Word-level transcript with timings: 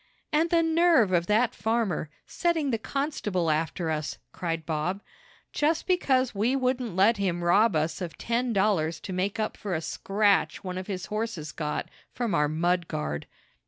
"And 0.33 0.49
the 0.49 0.63
nerve 0.63 1.11
of 1.11 1.27
that 1.27 1.53
farmer, 1.53 2.09
setting 2.25 2.71
the 2.71 2.79
constable 2.79 3.51
after 3.51 3.91
us!" 3.91 4.17
cried 4.31 4.65
Bob. 4.65 5.03
"Just 5.53 5.85
because 5.85 6.33
we 6.33 6.55
wouldn't 6.55 6.95
let 6.95 7.17
him 7.17 7.43
rob 7.43 7.75
us 7.75 8.01
of 8.01 8.17
ten 8.17 8.51
dollars 8.51 8.99
to 9.01 9.13
make 9.13 9.39
up 9.39 9.55
for 9.55 9.75
a 9.75 9.79
scratch 9.81 10.63
one 10.63 10.79
of 10.79 10.87
his 10.87 11.05
horses 11.13 11.51
got 11.51 11.87
from 12.15 12.33
our 12.33 12.47
mud 12.47 12.87
guard." 12.87 13.27